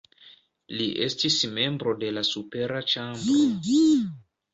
[0.77, 3.37] Li estis membro de la supera ĉambro.